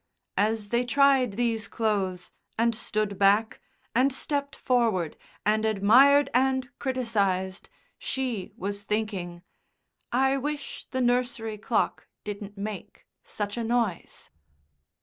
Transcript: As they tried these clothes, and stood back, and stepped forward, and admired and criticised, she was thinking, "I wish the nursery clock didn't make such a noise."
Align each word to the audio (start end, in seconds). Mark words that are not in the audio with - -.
As 0.39 0.69
they 0.69 0.83
tried 0.83 1.33
these 1.33 1.67
clothes, 1.67 2.31
and 2.57 2.73
stood 2.73 3.19
back, 3.19 3.61
and 3.93 4.11
stepped 4.11 4.55
forward, 4.55 5.15
and 5.45 5.63
admired 5.63 6.27
and 6.33 6.69
criticised, 6.79 7.69
she 7.99 8.51
was 8.57 8.81
thinking, 8.81 9.43
"I 10.11 10.37
wish 10.37 10.87
the 10.89 11.01
nursery 11.01 11.59
clock 11.59 12.07
didn't 12.23 12.57
make 12.57 13.05
such 13.23 13.57
a 13.57 13.63
noise." 13.63 14.31